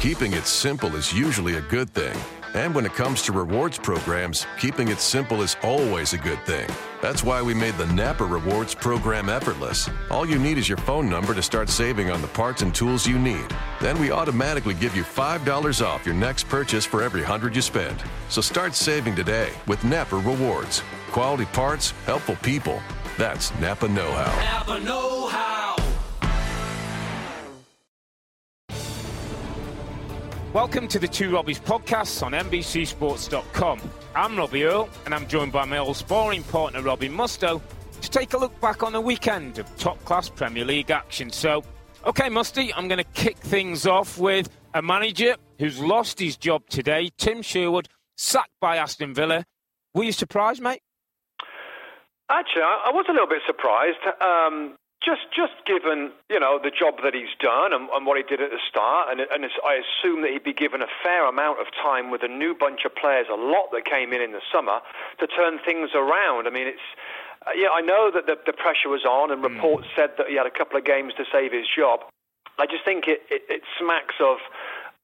[0.00, 2.18] Keeping it simple is usually a good thing.
[2.54, 6.66] And when it comes to rewards programs, keeping it simple is always a good thing.
[7.02, 9.90] That's why we made the Napa Rewards program effortless.
[10.10, 13.06] All you need is your phone number to start saving on the parts and tools
[13.06, 13.44] you need.
[13.82, 18.02] Then we automatically give you $5 off your next purchase for every 100 you spend.
[18.30, 20.82] So start saving today with Napa Rewards.
[21.10, 22.80] Quality parts, helpful people.
[23.18, 24.64] That's Napa Know How.
[24.64, 25.59] Napa Know How.
[30.52, 33.80] Welcome to the Two Robbies podcasts on NBCSports.com.
[34.16, 37.62] I'm Robbie Earle, and I'm joined by my old sparring partner, Robbie Mustoe,
[38.00, 41.30] to take a look back on a weekend of top class Premier League action.
[41.30, 41.62] So,
[42.04, 46.68] okay, Musty, I'm going to kick things off with a manager who's lost his job
[46.68, 49.44] today, Tim Sherwood, sacked by Aston Villa.
[49.94, 50.82] Were you surprised, mate?
[52.28, 53.98] Actually, I was a little bit surprised.
[54.20, 58.24] Um, just, just given you know the job that he's done and, and what he
[58.24, 61.60] did at the start, and, and I assume that he'd be given a fair amount
[61.60, 64.44] of time with a new bunch of players, a lot that came in in the
[64.52, 64.80] summer,
[65.18, 66.46] to turn things around.
[66.46, 66.88] I mean, it's
[67.46, 69.96] uh, yeah, I know that the, the pressure was on, and reports mm.
[69.96, 72.00] said that he had a couple of games to save his job.
[72.58, 74.36] I just think it, it, it smacks of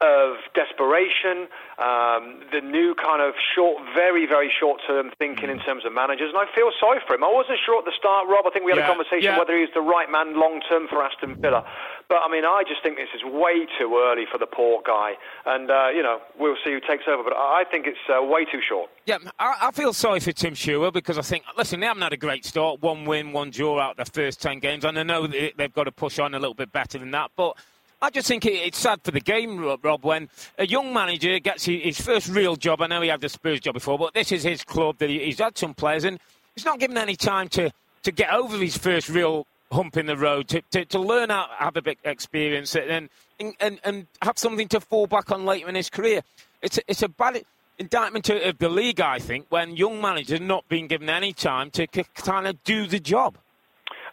[0.04, 1.48] of desperation,
[1.80, 6.28] um, the new kind of short, very, very short term thinking in terms of managers.
[6.28, 7.24] And I feel sorry for him.
[7.24, 8.44] I wasn't sure at the start, Rob.
[8.46, 9.38] I think we had Yeah, a conversation yeah.
[9.38, 11.64] whether he's the right man long term for Aston Villa.
[12.08, 15.14] But I mean, I just think this is way too early for the poor guy.
[15.46, 17.22] And, uh, you know, we'll see who takes over.
[17.24, 18.90] But I think it's uh, way too short.
[19.06, 22.12] Yeah, I, I feel sorry for Tim Sherwood because I think, listen, they haven't had
[22.12, 22.82] a great start.
[22.82, 24.84] One win, one draw out the first 10 games.
[24.84, 27.30] And I know they've got to push on a little bit better than that.
[27.34, 27.56] But
[28.02, 31.64] I just think it, it's sad for the game, Rob, when a young manager gets
[31.64, 32.82] his, first real job.
[32.82, 35.38] I know he had the Spurs job before, but this is his club that he's
[35.38, 36.18] had some players and
[36.54, 37.70] he's not given any time to,
[38.02, 41.46] to get over his first real hump in the road, to, to, to learn how
[41.46, 43.08] to have a bit experience and,
[43.40, 46.22] and, and have something to fall back on later in his career.
[46.62, 47.42] It's a, it's a bad
[47.78, 51.86] indictment of the league, I think, when young managers not being given any time to
[51.86, 53.38] kind of do the job.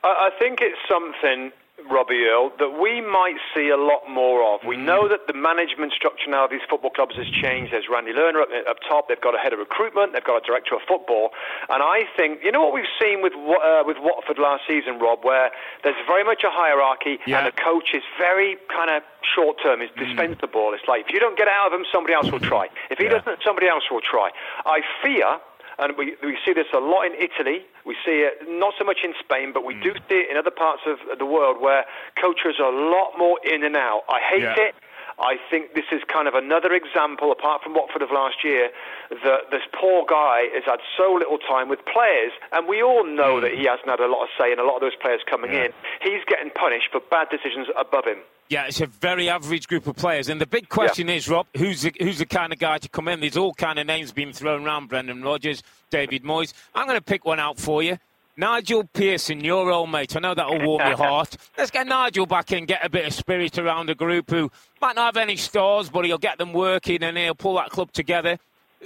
[0.04, 1.52] I think it's something,
[1.90, 4.62] Robbie Earle, that we might see a lot more of.
[4.66, 7.74] We know that the management structure now of these football clubs has changed.
[7.74, 9.08] There's Randy Lerner up, up top.
[9.08, 10.14] They've got a head of recruitment.
[10.14, 11.32] They've got a director of football.
[11.70, 15.24] And I think, you know what we've seen with uh, with Watford last season, Rob,
[15.24, 15.52] where
[15.84, 17.40] there's very much a hierarchy Yeah.
[17.40, 20.74] and the coach is very kind of short term, is dispensable.
[20.74, 22.68] It's like if you don't get out of him, somebody else will try.
[22.90, 23.20] If he Yeah.
[23.20, 24.30] doesn't, somebody else will try.
[24.66, 25.40] I fear
[25.80, 27.66] and we, we see this a lot in Italy.
[27.86, 29.82] We see it not so much in Spain, but we hmm.
[29.82, 31.86] do see it in other parts of the world where
[32.22, 34.04] coaches are a lot more in and out.
[34.10, 34.56] I hate Yeah.
[34.60, 34.76] it.
[35.24, 38.70] I think this is kind of another example, apart from Watford of last year,
[39.10, 43.40] that this poor guy has had so little time with players, and we all know
[43.40, 43.72] that he hmm.
[43.72, 45.72] hasn't had a lot of say in a lot of those players coming in.
[46.02, 48.20] He's getting punished for bad decisions above him.
[48.50, 50.28] Yeah, it's a very average group of players.
[50.28, 53.08] And the big question is, Rob, who's the, who's the kind of guy to come
[53.08, 53.22] in?
[53.22, 54.90] There's all kind of names being thrown around.
[54.90, 56.54] Brendan Rodgers, David Moyes.
[56.76, 57.98] I'm going to pick one out for you.
[58.36, 60.16] Nigel Pearson, your old mate.
[60.16, 61.38] I know that'll warm your heart.
[61.58, 64.52] Let's get Nigel back in, get a bit of spirit around a group who
[64.82, 67.92] might not have any stars, but he'll get them working and he'll pull that club
[67.92, 68.40] together.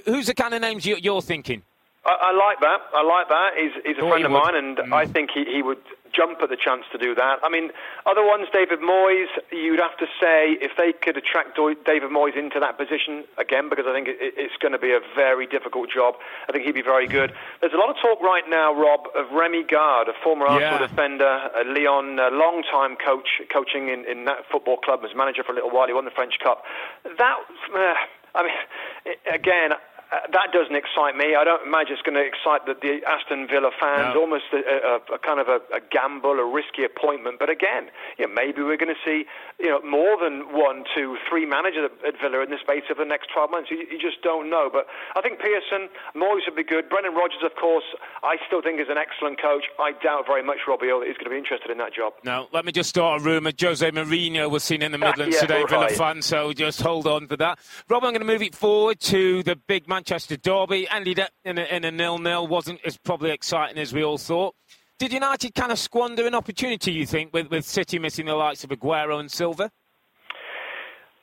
[0.06, 1.64] Who's the kind of names you, you're thinking?
[2.06, 2.78] I, I like that.
[2.94, 3.50] I like that.
[3.58, 4.44] He's, he's a Thought friend you of would.
[4.44, 4.94] mine, and mm.
[4.94, 5.82] I think he, he would
[6.18, 7.38] jump at the chance to do that.
[7.44, 7.70] I mean,
[8.10, 11.56] other ones, David Moyes, you'd have to say if they could attract
[11.86, 15.46] David Moyes into that position again, because I think it's going to be a very
[15.46, 16.16] difficult job.
[16.50, 17.32] I think he'd be very good.
[17.62, 20.88] There's a lot of talk right now, Rob, of Remi Garde, a former Arsenal Yeah.
[20.88, 25.52] defender, a Lyon, a long-time coach, coaching in, in that football club, was manager for
[25.52, 25.86] a little while.
[25.88, 26.64] He won the French Cup.
[27.04, 27.38] That,
[27.76, 27.94] uh,
[28.36, 29.72] I mean, again.
[30.08, 31.36] Uh, that doesn't excite me.
[31.36, 34.16] I don't imagine it's going to excite the, the Aston Villa fans.
[34.16, 34.22] No.
[34.22, 37.40] Almost a, a, a kind of a, a gamble, a risky appointment.
[37.40, 39.28] But again, you know, maybe we're going to see
[39.60, 42.96] you know more than one, two, three managers at, at Villa in the space of
[42.96, 43.70] the next 12 months.
[43.70, 44.70] You, you just don't know.
[44.72, 46.88] But I think Pearson, Moyes would be good.
[46.88, 47.86] Brendan Rodgers, of course,
[48.24, 49.66] I still think is an excellent coach.
[49.80, 52.14] I doubt very much Robbie Earle is going to be interested in that job.
[52.24, 53.52] Now, let me just start a rumour.
[53.60, 55.98] Jose Mourinho was seen in the Midlands yeah, today, Villa right.
[55.98, 57.60] fan, so just hold on for that.
[57.90, 60.88] Rob, I'm going to move it forward to the big Manchester derby.
[60.92, 62.46] Ended up in a, in a nil-nil.
[62.46, 64.54] Wasn't as probably exciting as we all thought.
[65.00, 68.64] Did United kind of squander an opportunity, you think, with, with City missing the likes
[68.64, 69.72] of Aguero and Silva?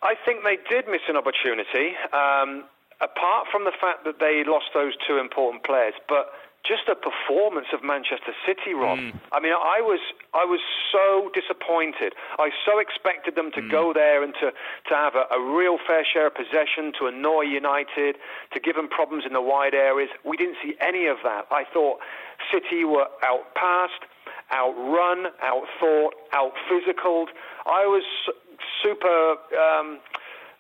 [0.03, 1.95] I think they did miss an opportunity.
[2.13, 2.65] Um,
[3.01, 6.33] apart from the fact that they lost those two important players, but
[6.65, 8.99] just the performance of Manchester City, Rob.
[8.99, 9.13] Mm.
[9.33, 10.01] I mean, I was
[10.33, 12.15] I was so disappointed.
[12.39, 13.71] I so expected them to mm.
[13.71, 17.43] go there and to to have a, a, real fair share of possession, to annoy
[17.43, 18.17] United,
[18.53, 20.09] to give them problems in the wide areas.
[20.25, 21.47] We didn't see any of that.
[21.51, 22.01] I thought
[22.51, 24.09] City were outpassed,
[24.51, 27.29] outrun, outthought, outphysicaled.
[27.67, 28.05] I was
[28.83, 29.37] super.
[29.53, 30.01] Um,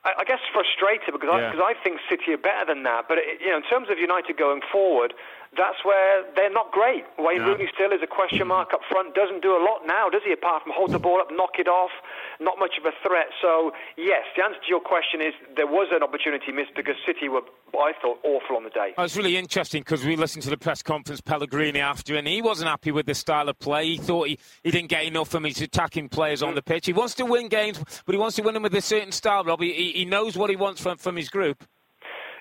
[0.04, 1.48] I, I guess frustrated because yeah.
[1.48, 3.08] I, because I think City are better than that.
[3.08, 5.14] But it, you know, in terms of United going forward,
[5.56, 7.04] that's where they're not great.
[7.18, 7.52] Wayne no.
[7.52, 9.14] Rooney still is a question mark up front.
[9.14, 10.32] Doesn't do a lot now, does he?
[10.32, 11.90] Apart from hold the ball up, knock it off.
[12.40, 13.28] Not much of a threat.
[13.40, 17.28] So yes, the answer to your question is there was an opportunity missed because City
[17.28, 17.42] were,
[17.72, 18.94] I thought, awful on the day.
[18.98, 22.42] Oh, it's really interesting because we listened to the press conference Pellegrini after, and he
[22.42, 23.86] wasn't happy with the style of play.
[23.86, 26.48] He thought he, he didn't get enough from his attacking players mm.
[26.48, 26.86] on the pitch.
[26.86, 29.44] He wants to win games, but he wants to win them with a certain style.
[29.44, 31.64] Rob, he, he knows what he wants from from his group.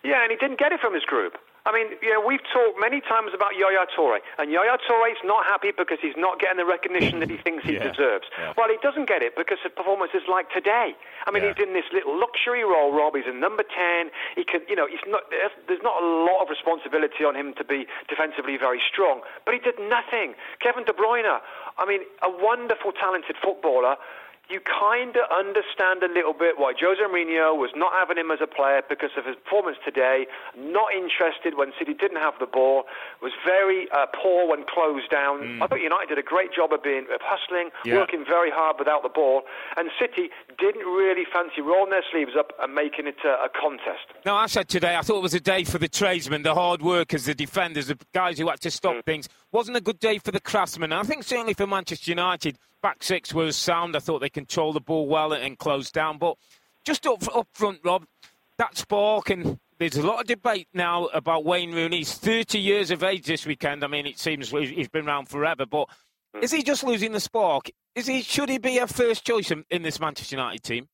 [0.03, 1.33] Yeah, and he didn't get it from his group.
[1.65, 5.47] I mean, you know, we've talked many times about Yaya Toure, and Yaya Toure's not
[5.47, 7.87] happy because he's not getting the recognition that he thinks he yeah.
[7.87, 8.27] deserves.
[8.35, 8.51] Yeah.
[8.57, 10.91] Well, he doesn't get it because of performances like today.
[11.23, 11.55] I mean, yeah.
[11.55, 13.15] he's in this little luxury role, Rob.
[13.15, 14.11] He's a number 10.
[14.35, 17.63] He can, you know, he's not, there's not a lot of responsibility on him to
[17.63, 20.35] be defensively very strong, but he did nothing.
[20.59, 21.39] Kevin De Bruyne,
[21.79, 23.95] I mean, a wonderful, talented footballer
[24.49, 28.39] you kind of understand a little bit why Jose Mourinho was not having him as
[28.43, 32.83] a player because of his performance today, not interested when City didn't have the ball,
[33.21, 35.39] was very uh, poor when closed down.
[35.39, 35.63] Mm.
[35.63, 37.95] I thought United did a great job of being of hustling, yeah.
[37.95, 39.43] working very hard without the ball,
[39.77, 40.29] and City
[40.59, 44.11] didn't really fancy rolling their sleeves up and making it a, a contest.
[44.25, 46.81] No, I said today I thought it was a day for the tradesmen, the hard
[46.81, 49.05] workers, the defenders, the guys who had to stop mm.
[49.05, 49.29] things.
[49.53, 50.91] Wasn't a good day for the craftsmen.
[50.91, 53.95] And I think certainly for Manchester United back six was sound.
[53.95, 56.19] I thought they controlled the ball well and closed down.
[56.19, 56.37] But
[56.85, 58.05] just up, up front, Rob,
[58.59, 61.97] that spark and there's a lot of debate now about Wayne Rooney.
[61.97, 63.83] He's 30 years of age this weekend.
[63.83, 65.65] I mean, it seems he's been around forever.
[65.65, 65.89] But
[66.41, 67.71] is he just losing the spark?
[67.95, 68.21] Is he?
[68.21, 70.87] Should he be a first choice in, in this Manchester United team?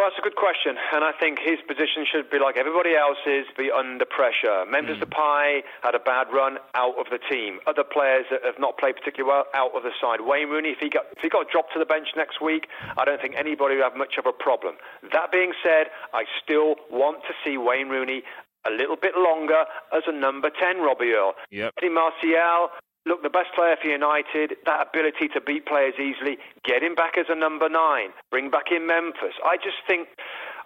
[0.00, 3.44] Well, that's a good question, and I think his position should be like everybody else's,
[3.52, 4.64] be under pressure.
[4.64, 5.04] Memphis mm.
[5.04, 7.60] Depay had a bad run out of the team.
[7.66, 10.24] Other players that have not played particularly well out of the side.
[10.24, 12.64] Wayne Rooney, if he got if he got dropped to the bench next week,
[12.96, 14.80] I don't think anybody would have much of a problem.
[15.12, 18.22] That being said, I still want to see Wayne Rooney
[18.66, 21.34] a little bit longer as a number 10, Robbie Earle.
[21.50, 21.74] Yep.
[21.76, 22.72] Eddie Martial,
[23.06, 27.16] look, the best player for United, that ability to beat players easily, get him back
[27.16, 29.34] as a number nine, bring back in Memphis.
[29.44, 30.08] I just think.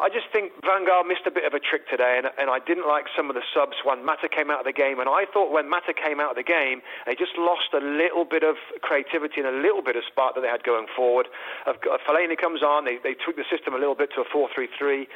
[0.02, 2.58] I just think Van Gaal missed a bit of a trick today, and, and I
[2.58, 4.98] didn't like some of the subs when Mata came out of the game.
[4.98, 8.26] And I thought when Mata came out of the game, they just lost a little
[8.26, 11.30] bit of creativity and a little bit of spark that they had going forward.
[11.64, 14.66] Fellaini comes on, they, they tweak the system a little bit to a 4 3
[14.66, 15.06] 3.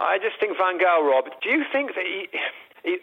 [0.00, 2.28] I just think Van Gaal, Rob, do you think that he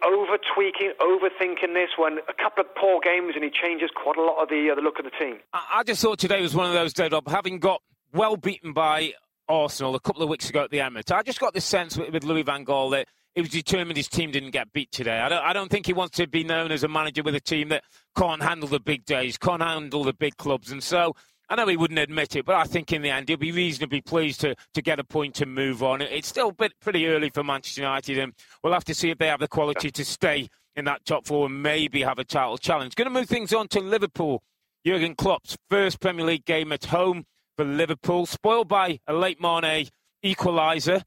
[0.04, 4.22] over tweaking, overthinking this when a couple of poor games and he changes quite a
[4.22, 5.38] lot of the, uh, the look of the team.
[5.54, 7.82] I, just thought today was one of those days, having got
[8.14, 9.14] well beaten by
[9.48, 11.12] Arsenal a couple of weeks ago at the Emirates.
[11.12, 14.08] I just got this sense with, with Louis Van Gaal that he was determined his
[14.08, 15.20] team didn't get beat today.
[15.20, 17.42] I don't, I don't think he wants to be known as a manager with a
[17.42, 17.84] team that
[18.18, 21.16] can't handle the big days, can't handle the big clubs, and so
[21.50, 24.02] I know he wouldn't admit it, but I think in the end he'll be reasonably
[24.02, 26.02] pleased to, to get a point to move on.
[26.02, 28.34] It's still a bit pretty early for Manchester United, and
[28.64, 31.46] we'll have to see if they have the quality to stay in that top four
[31.46, 32.96] and maybe have a title challenge.
[32.96, 34.44] Going to move things on to Liverpool.
[34.86, 37.26] Jurgen Klopp's first Premier League game at home
[37.58, 39.88] for Liverpool, spoiled by a late Mane
[40.24, 41.02] equaliser.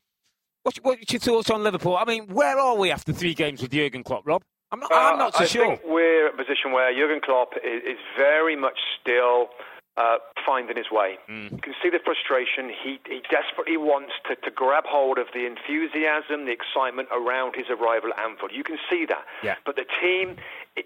[0.63, 1.97] What's, what's your thoughts on Liverpool?
[1.97, 4.43] I mean, where are we after three games with Jurgen Klopp, Rob?
[4.71, 5.65] I'm not, uh, I'm not so I sure.
[5.65, 9.49] I think we're in a position where Jurgen Klopp is, is very much still
[9.99, 11.19] uh, finding his way.
[11.29, 11.51] Mm.
[11.51, 12.71] You can see the frustration.
[12.71, 17.67] He, he desperately wants to, to grab hold of the enthusiasm, the excitement around his
[17.69, 18.53] arrival at Anfield.
[18.55, 19.27] You can see that.
[19.43, 19.57] Yeah.
[19.67, 20.37] But the team,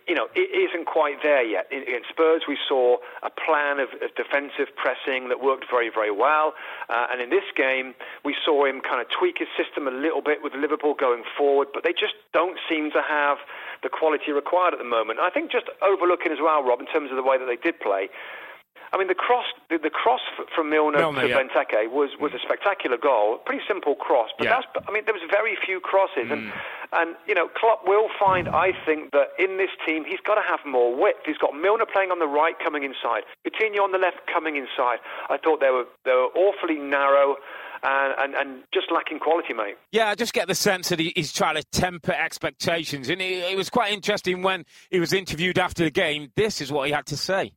[0.08, 1.68] you know, it isn't quite there yet.
[1.70, 6.54] In Spurs, we saw a plan of, of defensive pressing that worked very, very well.
[6.88, 10.22] Uh, and in this game, we saw him kind of tweak his system a little
[10.22, 13.36] bit with Liverpool going forward, but they just don't seem to have
[13.82, 15.20] the quality required at the moment.
[15.20, 17.78] I think just overlooking as well, Rob, in terms of the way that they did
[17.78, 18.08] play,
[18.92, 20.20] I mean, the cross, the, the cross
[20.54, 21.40] from Milner, Milner to yeah.
[21.40, 23.38] Benteke was, was a spectacular goal.
[23.46, 24.60] Pretty simple cross, but yeah.
[24.60, 26.32] that's, I mean, there was very few crosses, mm.
[26.32, 26.52] and
[26.92, 30.42] and you know, Klopp will find, I think, that in this team he's got to
[30.42, 31.20] have more width.
[31.24, 34.98] He's got Milner playing on the right, coming inside, Coutinho on the left, coming inside.
[35.30, 37.36] I thought they were they were awfully narrow.
[37.84, 39.74] And, and, and, just lacking quality, mate.
[39.90, 43.08] Yeah, I just get the sense that he, he's trying to temper expectations.
[43.08, 46.30] And it, it was quite interesting when he was interviewed after the game.
[46.36, 47.50] This is what he had to say.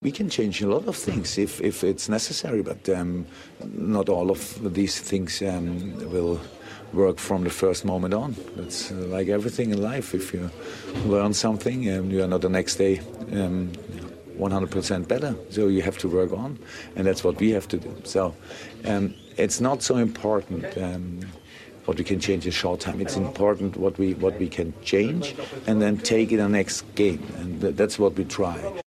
[0.00, 3.26] We can change a lot of things if, if it's necessary, but um,
[3.64, 6.40] not all of these things um, will
[6.92, 8.36] work from the first moment on.
[8.58, 10.14] It's uh, like everything in life.
[10.14, 10.52] If you
[11.04, 15.34] learn something, you are not the next day 100% um, better.
[15.50, 16.60] So you have to work on,
[16.94, 17.92] and that's what we have to do.
[18.04, 18.36] So
[18.84, 21.22] um, it's not so important um,
[21.86, 23.00] what we can change in short time.
[23.00, 25.34] It's important what we what we can change,
[25.66, 28.80] and then take it the next game, and that's what we try.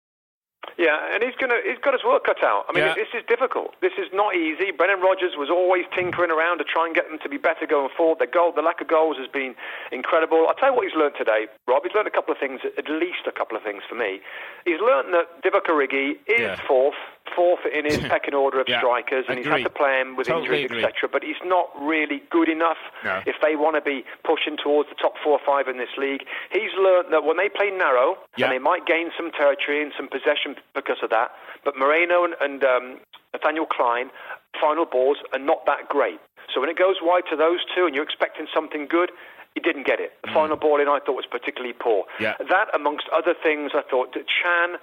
[0.81, 2.65] Yeah, and he's gonna he's got his work cut out.
[2.65, 2.97] I mean, yeah.
[2.97, 3.77] this is difficult.
[3.85, 4.73] This is not easy.
[4.73, 7.93] Brendan Rodgers was always tinkering around to try and get them to be better going
[7.93, 8.17] forward.
[8.17, 9.55] The goal, the lack of goals has been
[9.93, 10.49] incredible.
[10.49, 11.85] I'll tell you what he's learned today, Rob.
[11.85, 14.25] He's learned a couple of things, at least a couple of things for me.
[14.65, 16.57] He's learned that Divock Origi is yeah.
[16.67, 16.97] fourth
[17.35, 20.27] fourth in his pecking order of yeah, strikers, and he's had to play him with
[20.27, 21.09] totally injuries, etc.
[21.11, 23.23] But he's not really good enough no.
[23.27, 26.25] if they want to be pushing towards the top four or five in this league.
[26.53, 28.47] He's learned that when they play narrow, yeah.
[28.47, 31.31] and they might gain some territory and some possession because of that,
[31.65, 33.01] but Moreno and, and um,
[33.33, 34.11] Nathaniel Clyne,
[34.61, 36.21] final balls are not that great.
[36.53, 39.11] So when it goes wide to those two, and you're expecting something good,
[39.55, 40.13] he didn't get it.
[40.23, 40.35] The mm.
[40.35, 42.05] final ball in, I thought, was particularly poor.
[42.19, 42.35] Yeah.
[42.39, 44.77] That, amongst other things, I thought that Can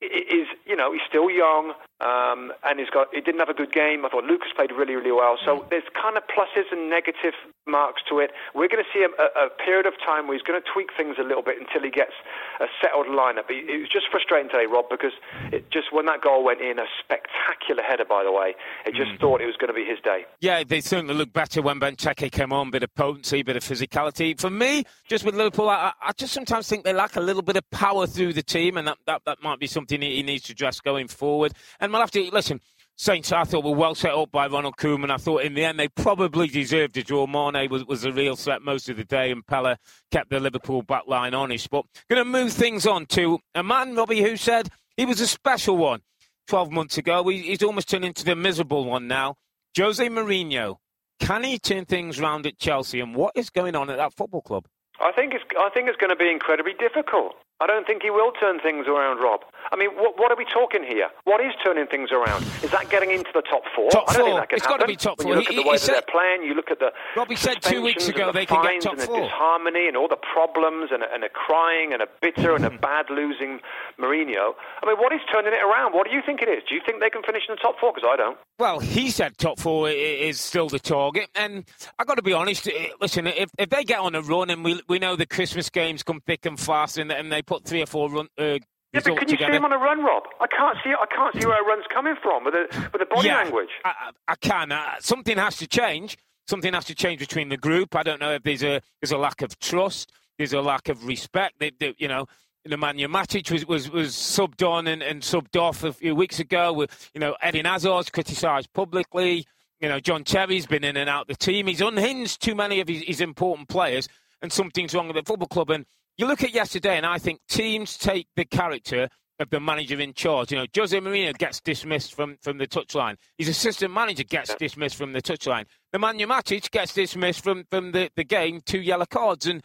[0.00, 3.72] is you know he's still young um, and he's got he didn't have a good
[3.72, 4.04] game.
[4.04, 5.36] I thought Lucas played really really well.
[5.44, 5.70] So mm.
[5.70, 7.34] there's kind of pluses and negative
[7.66, 8.30] marks to it.
[8.54, 11.16] We're going to see a, a, period of time where he's going to tweak things
[11.20, 12.12] a little bit until he gets
[12.58, 13.50] a settled lineup.
[13.50, 15.12] It, it was just frustrating today, Rob, because
[15.52, 19.12] it just when that goal went in, a spectacular header by the way, it just
[19.12, 19.20] mm.
[19.20, 20.24] thought it was going to be his day.
[20.40, 22.70] Yeah, they certainly looked better when Benteke came on.
[22.70, 24.40] Bit of potency, bit of physicality.
[24.40, 27.56] For me, just with Liverpool, I, I just sometimes think they lack a little bit
[27.56, 30.52] of power through the team, and that, that, that might be something he needs to
[30.52, 31.52] address going forward.
[31.78, 32.60] And we'll have to listen.
[32.96, 35.10] Saints, I thought were well set up by Ronald Koeman.
[35.10, 37.26] I thought in the end they probably deserved a draw.
[37.26, 39.76] Mane was, was a real threat most of the day, and Pellè
[40.10, 41.70] kept the Liverpool back line honest.
[41.70, 44.68] But going to move things on to a man, Robbie, who said
[44.98, 46.02] he was a special one
[46.48, 47.26] 12 months ago.
[47.28, 49.36] He's almost turned into the miserable one now.
[49.78, 50.76] Jose Mourinho.
[51.20, 54.42] Can he turn things round at Chelsea, and what is going on at that football
[54.42, 54.66] club?
[55.00, 57.34] I think it's I think it's going to be incredibly difficult.
[57.60, 59.40] I don't think he will turn things around, Rob.
[59.70, 61.10] I mean, what, what, are we talking here?
[61.24, 62.42] What is turning things around?
[62.64, 63.90] Is that getting into the top four?
[63.90, 65.32] Top I don't think that can it's got to be top when four.
[65.32, 67.36] you look he, at the way said, that they're playing, you look at the Robbie
[67.36, 69.20] said two weeks ago they can get top and four.
[69.20, 72.70] the disharmony and all the problems and, and a crying and a bitter and a
[72.70, 72.80] mm-hmm.
[72.80, 73.60] bad losing
[74.00, 74.54] Mourinho.
[74.82, 75.92] I mean, what is turning it around?
[75.92, 76.62] What do you think it is?
[76.66, 77.92] Do you think they can finish in the top four?
[77.92, 78.38] Because I don't.
[78.58, 81.64] Well, he said top four is still the target, and
[81.98, 82.68] I've got to be honest.
[83.00, 86.02] Listen, if, if they get on a run, and we we know the Christmas games
[86.02, 88.58] come thick and fast, and, and they put three or four run, uh,
[88.92, 89.52] yeah, but can you together.
[89.52, 90.24] see him on a run, Rob?
[90.40, 90.90] I can't see.
[90.90, 93.68] I can't see where a run's coming from with the with the body yeah, language.
[93.84, 94.72] I, I can.
[94.72, 96.16] Uh, something has to change.
[96.48, 97.94] Something has to change between the group.
[97.94, 100.12] I don't know if there's a there's a lack of trust.
[100.38, 101.54] There's a lack of respect.
[101.58, 102.26] They, they, you know,
[102.66, 106.72] Nemanja Matic was, was, was subbed on and, and subbed off a few weeks ago.
[106.72, 109.46] With, you know, Eden Hazard's criticised publicly.
[109.80, 111.66] You know, John Terry's been in and out the team.
[111.66, 114.08] He's unhinged too many of his, his important players,
[114.42, 115.70] and something's wrong with the football club.
[115.70, 115.86] And
[116.20, 119.08] you look at yesterday, and I think teams take the character
[119.38, 120.52] of the manager in charge.
[120.52, 123.16] You know, Jose Mourinho gets dismissed from, from the touchline.
[123.38, 125.64] His assistant manager gets dismissed from the touchline.
[125.94, 129.46] Nemanja Matic gets dismissed from, from the, the game, two yellow cards.
[129.46, 129.62] And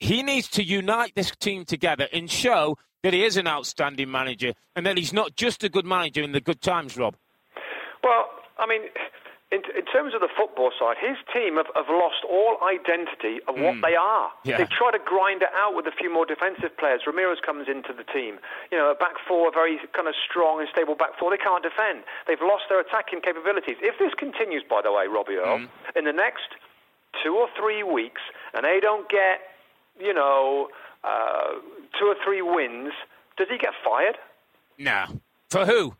[0.00, 4.54] he needs to unite this team together and show that he is an outstanding manager
[4.74, 7.14] and that he's not just a good manager in the good times, Rob.
[8.02, 8.24] Well,
[8.58, 8.82] I mean,
[9.50, 13.56] in, in, terms of the football side, his team have, have lost all identity of
[13.56, 13.82] what mm.
[13.82, 14.28] they are.
[14.44, 14.58] Yeah.
[14.58, 17.08] They try to grind it out with a few more defensive players.
[17.08, 18.36] Ramirez comes into the team.
[18.70, 21.32] You know, a back four, a very kind of strong and stable back four.
[21.32, 22.04] They can't defend.
[22.28, 23.80] They've lost their attacking capabilities.
[23.80, 25.68] If this continues, by the way, Robbie Earle, mm.
[25.96, 26.60] in the next
[27.24, 28.20] two or three weeks,
[28.52, 29.40] and they don't get,
[29.96, 30.68] you know,
[31.04, 31.56] uh,
[31.98, 32.92] two or three wins,
[33.38, 34.20] does he get fired?
[34.76, 35.20] No.
[35.48, 35.96] For who?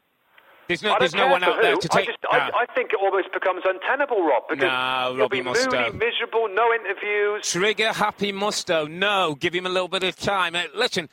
[0.68, 1.62] There's no, there's no one out who.
[1.62, 2.02] there to take.
[2.02, 2.38] I, just, no.
[2.38, 6.46] I, I, think it almost becomes untenable, Rob, because no, he'll Robbie be moody, miserable,
[6.52, 7.50] no interviews.
[7.50, 8.87] Trigger happy Mustoe.
[8.90, 10.54] No, give him a little bit of time.
[10.54, 11.08] Uh, listen,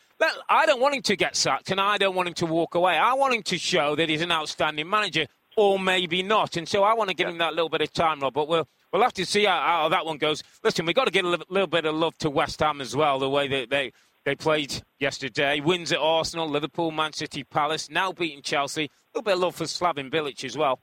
[0.49, 2.97] I don't want him to get sacked, and I don't want him to walk away.
[2.97, 6.57] I want him to show that he's an outstanding manager, or maybe not.
[6.57, 7.31] And so I want to give yeah.
[7.31, 8.33] him that little bit of time, Rob.
[8.33, 10.43] But we'll we'll have to see how, how that one goes.
[10.65, 12.93] Listen, we've got to give a little, little bit of love to West Ham as
[12.93, 13.93] well, the way that they
[14.25, 15.61] they played yesterday.
[15.61, 17.89] Wins at Arsenal, Liverpool, Man City, Palace.
[17.89, 18.85] Now beating Chelsea.
[18.85, 20.79] A little bit of love for Slaven Bilic as well.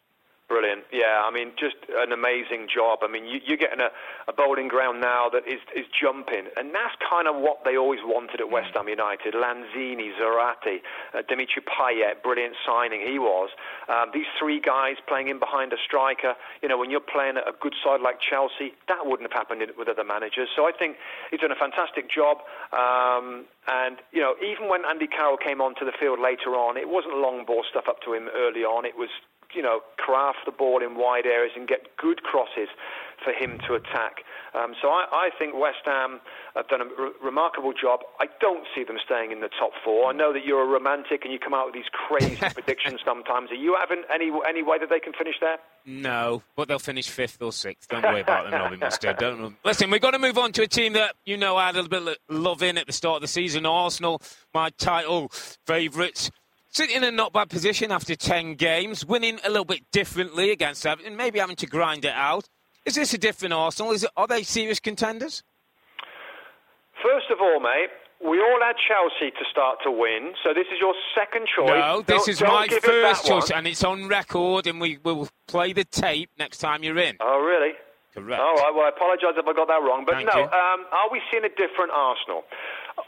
[0.53, 0.85] Brilliant.
[0.93, 2.99] Yeah, I mean, just an amazing job.
[3.01, 3.89] I mean, you, you're getting a,
[4.29, 8.05] a Boleyn Ground now that is, is jumping, and that's kind of what they always
[8.05, 9.33] wanted at West Ham United.
[9.33, 10.85] Lanzini, Zarate,
[11.17, 13.49] uh, Dimitri Payet, brilliant signing he was.
[13.89, 16.37] Um, these three guys playing in behind a striker.
[16.61, 19.65] You know, when you're playing at a good side like Chelsea, that wouldn't have happened
[19.79, 20.53] with other managers.
[20.55, 22.45] So I think he's done a fantastic job.
[22.77, 26.91] Um, and, you know, even when Andy Carroll came onto the field later on, it
[26.93, 28.85] wasn't long ball stuff up to him early on.
[28.85, 29.09] It was
[29.55, 32.69] you know, craft the ball in wide areas and get good crosses
[33.23, 34.25] for him to attack.
[34.55, 36.21] Um, so I, I, think West Ham
[36.55, 38.01] have done a re- remarkable job.
[38.21, 40.11] I don't see them staying in the top four.
[40.11, 43.51] I know that you're a romantic and you come out with these crazy predictions sometimes.
[43.51, 45.57] Are you having any any way that they can finish there?
[45.87, 47.89] No, but they'll finish fifth or sixth.
[47.89, 49.17] Don't worry about them, Robbie Mustard.
[49.17, 49.91] Don't listen.
[49.91, 51.89] We've got to move on to a team that you know I had a little
[51.89, 53.65] bit of love in at the start of the season.
[53.65, 54.21] Arsenal,
[54.53, 55.31] my title
[55.67, 56.31] favourites
[56.73, 60.85] sitting in a not bad position after 10 games, winning a little bit differently against
[60.85, 62.49] Everton, maybe having to grind it out.
[62.85, 63.93] Is this a different Arsenal?
[63.93, 65.43] Is it, are they serious contenders?
[67.03, 67.91] First of all, mate,
[68.25, 71.69] we all had Chelsea to start to win, so this is your second choice.
[71.69, 73.59] No, this don't, is don't my first choice, one.
[73.59, 77.17] and it's on record, and we will play the tape next time you're in.
[77.21, 77.73] Oh, really?
[78.15, 78.41] Correct.
[78.41, 80.05] All right, well, I apologise if I got that wrong.
[80.05, 82.45] But Thank no, um, are we seeing a different Arsenal?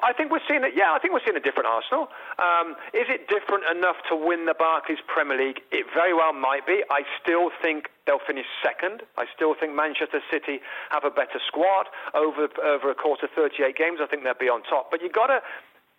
[0.02, 0.72] I think we're seeing it.
[0.74, 2.08] Yeah, I think we're seeing a different Arsenal.
[2.40, 5.60] Um, is it different enough to win the Barclays Premier League?
[5.72, 6.82] It very well might be.
[6.90, 9.02] I still think they'll finish second.
[9.16, 10.60] I still think Manchester City
[10.90, 13.98] have a better squad over over a course of 38 games.
[14.02, 14.90] I think they'll be on top.
[14.90, 15.40] But you've got to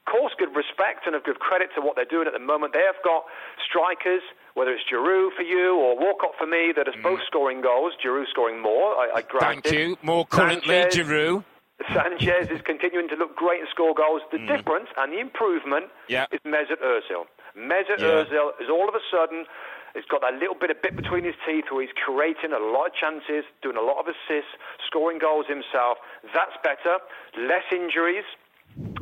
[0.05, 2.73] course, give respect and give credit to what they're doing at the moment.
[2.73, 3.25] They have got
[3.67, 4.21] strikers,
[4.53, 7.93] whether it's Giroud for you or Walcott for me, that are both scoring goals.
[8.03, 9.63] Giroud scoring more, I, I grant Mm.
[9.63, 9.97] Thank you.
[10.03, 11.43] More currently, Sanchez- Giroud.
[11.93, 14.21] Sanchez is continuing to look great and score goals.
[14.31, 16.09] The difference and the improvement Mm.
[16.09, 16.25] Yeah.
[16.31, 17.27] is Mesut Ozil.
[17.57, 18.23] Mesut Yeah.
[18.23, 19.45] Ozil is all of a sudden,
[19.93, 22.87] he's got that little bit of bit between his teeth where he's creating a lot
[22.87, 24.51] of chances, doing a lot of assists,
[24.85, 25.97] scoring goals himself.
[26.33, 26.99] That's better.
[27.37, 28.25] Less injuries.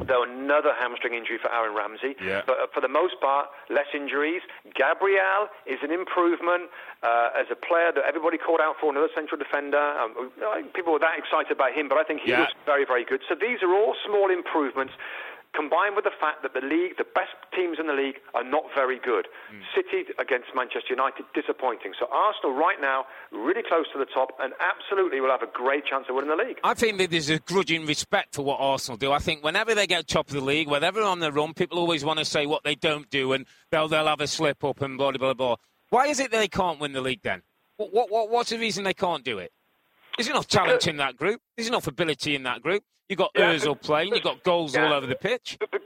[0.06, 2.13] Though another hamstring injury for Aaron Ramsey.
[2.22, 2.42] Yeah.
[2.46, 4.42] But uh, for the most part, less injuries.
[4.75, 6.70] Gabriel is an improvement
[7.01, 9.82] uh, as a player that everybody called out for, another central defender.
[9.98, 10.30] Um,
[10.75, 12.42] people were that excited about him, but I think he Yeah.
[12.46, 13.22] looks very, very good.
[13.27, 14.94] So these are all small improvements.
[15.53, 18.63] Combined with the fact that the league, the best teams in the league, are not
[18.74, 19.27] very good.
[19.51, 19.62] Hmm.
[19.75, 21.93] City against Manchester United, disappointing.
[22.00, 25.86] So Arsenal right now, really close to the top, and absolutely will have a great
[25.86, 26.57] chance of winning the league.
[26.63, 29.12] I think that there's a grudging respect for what Arsenal do.
[29.12, 31.78] I think whenever they get top of the league, whenever they're on the run, people
[31.78, 34.82] always want to say what they don't do, and they'll they'll have a slip up
[34.82, 35.34] and blah blah blah.
[35.34, 35.56] blah.
[35.89, 37.43] Why is it they can't win the league then?
[37.78, 39.51] What, what, what what's the reason they can't do it?
[40.17, 41.41] There's enough talent in that group.
[41.56, 42.84] There's enough ability in that group.
[43.10, 44.13] You've got Yeah, Ozil playing.
[44.13, 44.88] You've got goals Yeah.
[44.88, 45.58] all over the pitch.
[45.60, 45.82] But, but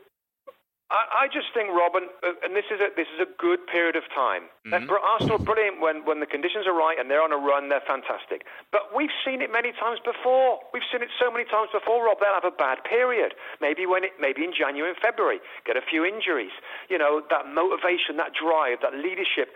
[0.90, 3.98] I, I just think, Robin, uh, and this is a, this is a good period
[4.00, 4.48] of time.
[4.64, 4.88] Mm-hmm.
[4.88, 7.68] Uh, Arsenal are brilliant when, when the conditions are right and they're on a run.
[7.68, 8.48] They're fantastic.
[8.72, 10.60] But we've seen it many times before.
[10.72, 12.24] We've seen it so many times before, Rob.
[12.24, 13.36] They'll have a bad period.
[13.60, 16.56] Maybe when it, maybe in January and February, get a few injuries.
[16.88, 19.52] You know, that motivation, that drive, that leadership.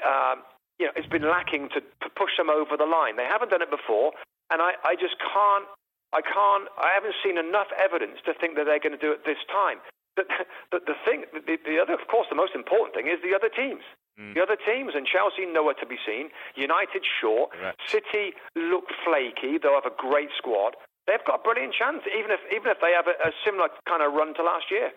[0.00, 0.48] Um,
[0.80, 3.20] you know, it's been lacking to, to push them over the line.
[3.20, 4.16] They haven't done it before,
[4.48, 5.68] and I, I just can't.
[6.12, 6.66] I can't.
[6.76, 9.78] I haven't seen enough evidence to think that they're going to do it this time.
[10.16, 10.26] But
[10.72, 13.48] the, the thing, the, the other, of course, the most important thing is the other
[13.48, 13.86] teams.
[14.18, 14.34] Mm.
[14.34, 16.30] The other teams, and Chelsea nowhere to be seen.
[16.56, 17.52] United short.
[17.52, 17.78] Correct.
[17.86, 19.58] City look flaky.
[19.62, 20.74] They'll have a great squad.
[21.06, 24.02] They've got a brilliant chance, even if even if they have a, a similar kind
[24.02, 24.90] of run to last year.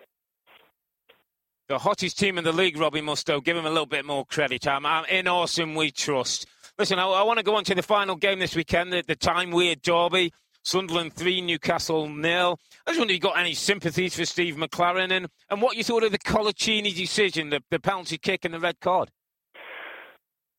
[1.69, 3.41] The hottest team in the league, Robbie Mustoe.
[3.41, 4.67] Give him a little bit more credit.
[4.67, 5.75] I'm, I'm in awesome.
[5.75, 6.45] We trust.
[6.77, 9.15] Listen, I, I want to go on to the final game this weekend, the, the
[9.15, 10.33] Tyne-Wear derby.
[10.63, 12.59] Sunderland 3, Newcastle nil.
[12.87, 15.83] I just wonder if you got any sympathies for Steve McClaren and, and what you
[15.83, 19.09] thought of the Coloccini decision, the, the penalty kick and the red card.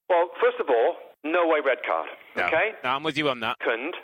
[0.09, 2.09] Well, first of all, no way red card.
[2.37, 2.45] No.
[2.45, 2.73] Okay.
[2.83, 3.57] No, I'm with you on that.
[3.61, 3.95] Second,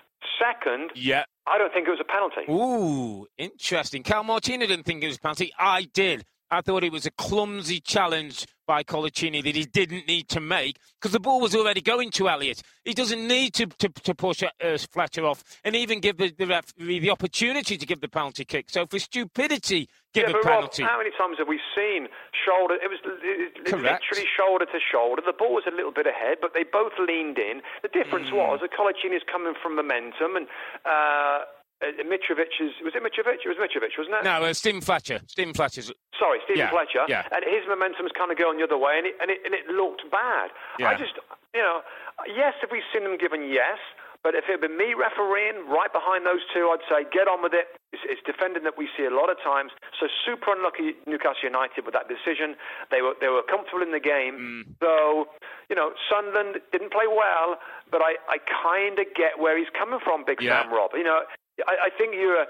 [0.41, 1.25] second, Yeah.
[1.47, 2.51] I don't think it was a penalty.
[2.51, 4.03] Ooh, interesting.
[4.03, 5.53] Kyle Martino didn't think it was a penalty.
[5.59, 6.25] I did.
[6.51, 10.79] I thought it was a clumsy challenge by Coloccini that he didn't need to make
[10.95, 12.63] because the ball was already going to Elliot.
[12.85, 16.47] He doesn't need to, to, to push uh, Fletcher off and even give the, the
[16.47, 18.71] referee the opportunity to give the penalty kick.
[18.71, 20.85] So for stupidity, give yeah, a penalty.
[20.85, 22.07] Rob, how many times have we seen
[22.47, 22.75] shoulder?
[22.75, 24.05] It was it, it Correct.
[24.07, 25.21] literally shoulder to shoulder.
[25.27, 27.63] The ball was a little bit ahead, but they both leaned in.
[27.83, 28.37] The difference Hmm.
[28.37, 28.71] was that
[29.13, 30.47] is coming from momentum, and
[30.87, 31.41] uh,
[31.83, 33.41] uh, Mitrovic is was it Mitrovic?
[33.45, 34.25] It was Mitrovic, wasn't it?
[34.25, 35.21] no, uh, Stephen Fletcher.
[35.27, 35.93] Stephen Fletcher's.
[36.19, 37.05] Sorry, Stephen Yeah, Fletcher.
[37.09, 37.25] yeah.
[37.33, 39.67] And his momentum's kind of going the other way, and it, and it, and it
[39.73, 40.51] looked bad.
[40.79, 40.91] Yeah.
[40.91, 41.17] I just,
[41.55, 41.81] you know,
[42.29, 43.49] yes, have we seen them given?
[43.49, 43.79] Yes.
[44.23, 47.41] But if it had been me refereeing right behind those two, I'd say get on
[47.41, 47.73] with it.
[47.97, 49.73] It's, it's defending that we see a lot of times.
[49.97, 52.53] So super unlucky Newcastle United with that decision.
[52.93, 54.37] They were they were comfortable in the game.
[54.37, 54.77] Mm.
[54.85, 55.25] So
[55.73, 57.57] you know Sunderland didn't play well,
[57.89, 60.69] but I I kind of get where he's coming from, Big yeah.
[60.69, 60.93] Sam Rob.
[60.93, 61.25] You know
[61.67, 62.47] I, I think you're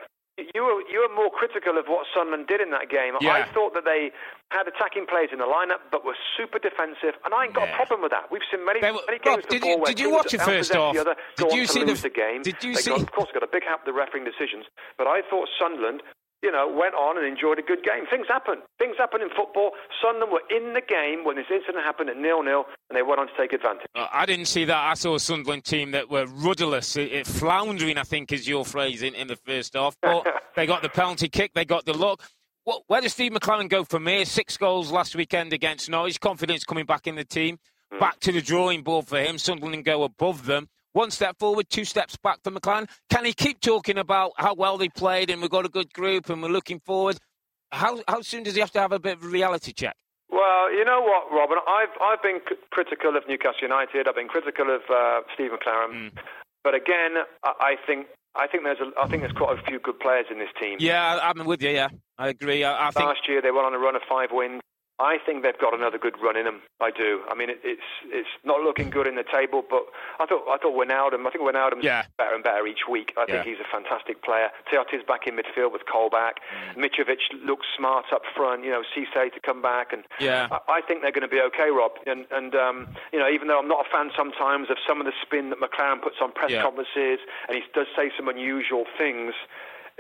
[0.55, 3.15] you were you were more critical of what Sunderland did in that game.
[3.21, 3.33] Yeah.
[3.33, 4.11] I thought that they
[4.51, 7.75] had attacking players in the lineup, but were super defensive, and I ain't got yeah.
[7.75, 8.31] a problem with that.
[8.31, 10.75] We've seen many, were, many games Rob, did before you, did you watch it first
[10.75, 10.95] off?
[10.95, 12.43] The other, did you see the, the, game?
[12.43, 12.91] Did you they see?
[12.91, 14.65] Got, of course, got a big help the refereeing decisions,
[14.97, 16.03] but I thought Sunderland
[16.43, 18.07] you know, went on and enjoyed a good game.
[18.11, 18.63] Things happen.
[18.79, 19.73] Things happen in football.
[20.03, 23.27] Sunderland were in the game when this incident happened at nil-nil, and they went on
[23.27, 23.87] to take advantage.
[23.95, 24.77] Uh, I didn't see that.
[24.77, 28.65] I saw a Sunderland team that were rudderless, it, it, floundering, I think is your
[28.65, 29.97] phrase, in, in the first half.
[30.01, 30.27] But
[30.57, 32.23] they got the penalty kick, they got the luck.
[32.65, 34.25] Well, where does Steve McClaren go from here?
[34.25, 36.21] Six goals last weekend against Norwich.
[36.21, 37.59] Confidence coming back in the team.
[37.93, 38.01] Mm.
[38.01, 39.39] Back to the drawing board for him.
[39.39, 42.89] Sunderland go above them one step forward, two steps back for McClaren.
[43.11, 46.29] Can he keep talking about how well they played and we've got a good group
[46.29, 47.19] and we're looking forward?
[47.73, 49.97] How, how soon does he have to have a bit of a reality check?
[50.31, 51.59] Well, you know what, Robin?
[51.67, 54.07] I've I've been c- critical of Newcastle United.
[54.07, 56.11] I've been critical of uh, Steve McClaren, mm.
[56.63, 59.81] but again, I, I think I think there's a, I think there's quite a few
[59.81, 60.77] good players in this team.
[60.79, 61.71] Yeah, I'm with you.
[61.71, 62.63] Yeah, I agree.
[62.63, 63.29] I, I Last think...
[63.29, 64.61] year they went on a run of five wins.
[65.01, 66.61] I think they've got another good run in them.
[66.79, 67.23] I do.
[67.31, 69.87] I mean, it, it's it's not looking good in the table, but
[70.21, 71.27] I thought I thought Wijnaldum.
[71.27, 72.05] I think Wijnaldum's yeah.
[72.19, 73.15] better and better each week.
[73.17, 74.51] I think he's a fantastic player.
[74.71, 76.45] Tioté's back in midfield with Colback.
[76.77, 76.85] Mm.
[76.85, 78.65] Mitrovic looks smart up front.
[78.65, 80.49] You know, Cisse to come back, and yeah.
[80.51, 81.93] I, I think they're going to be okay, Rob.
[82.07, 85.07] And and um, you know, even though I'm not a fan sometimes of some of
[85.07, 86.63] the spin that McClaren puts on press yeah.
[86.63, 89.33] conferences, and he does say some unusual things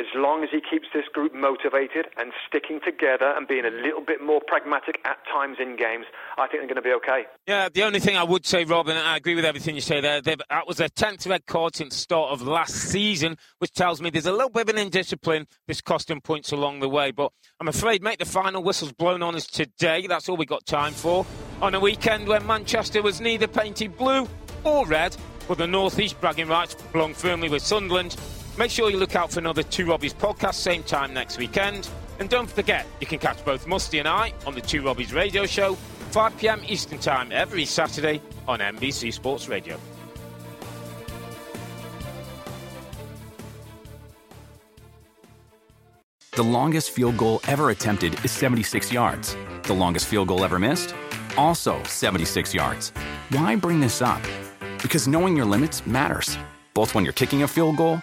[0.00, 4.00] as long as he keeps this group motivated and sticking together and being a little
[4.00, 6.06] bit more pragmatic at times in games,
[6.38, 7.26] I think they're going to be okay.
[7.46, 10.22] Yeah, the only thing I would say, Robin, I agree with everything you say there.
[10.22, 14.08] That was their 10th red card since the start of last season, which tells me
[14.08, 15.46] there's a little bit of an indiscipline.
[15.68, 17.10] This costing points along the way.
[17.10, 20.06] But I'm afraid, mate, the final whistle's blown on us today.
[20.06, 21.26] That's all we got time for.
[21.60, 24.26] On a weekend when Manchester was neither painted blue
[24.64, 25.14] or red,
[25.46, 28.16] but the North East bragging rights belong firmly with Sunderland.
[28.60, 31.88] Make sure you look out for another Two Robbies podcast, same time next weekend.
[32.18, 35.46] And don't forget, you can catch both Musty and I on the Two Robbies radio
[35.46, 35.76] show,
[36.10, 39.80] 5 pm Eastern Time every Saturday on NBC Sports Radio.
[46.32, 49.38] The longest field goal ever attempted is 76 yards.
[49.62, 50.94] The longest field goal ever missed?
[51.38, 52.90] Also 76 yards.
[53.30, 54.20] Why bring this up?
[54.82, 56.36] Because knowing your limits matters,
[56.74, 58.02] both when you're kicking a field goal